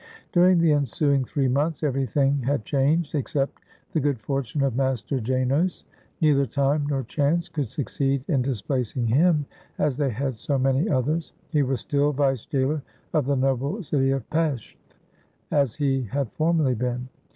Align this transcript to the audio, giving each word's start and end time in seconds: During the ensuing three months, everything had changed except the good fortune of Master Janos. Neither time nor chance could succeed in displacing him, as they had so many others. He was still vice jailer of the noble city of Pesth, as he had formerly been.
During 0.31 0.57
the 0.57 0.71
ensuing 0.71 1.23
three 1.25 1.47
months, 1.47 1.83
everything 1.83 2.39
had 2.39 2.65
changed 2.65 3.13
except 3.13 3.59
the 3.93 3.99
good 3.99 4.19
fortune 4.19 4.63
of 4.63 4.75
Master 4.75 5.19
Janos. 5.19 5.85
Neither 6.21 6.47
time 6.47 6.87
nor 6.89 7.03
chance 7.03 7.47
could 7.47 7.67
succeed 7.67 8.25
in 8.27 8.41
displacing 8.41 9.05
him, 9.05 9.45
as 9.77 9.97
they 9.97 10.09
had 10.09 10.33
so 10.33 10.57
many 10.57 10.89
others. 10.89 11.33
He 11.49 11.61
was 11.61 11.81
still 11.81 12.13
vice 12.13 12.47
jailer 12.47 12.81
of 13.13 13.27
the 13.27 13.35
noble 13.35 13.83
city 13.83 14.09
of 14.09 14.27
Pesth, 14.31 14.75
as 15.51 15.75
he 15.75 16.01
had 16.01 16.31
formerly 16.31 16.73
been. 16.73 17.07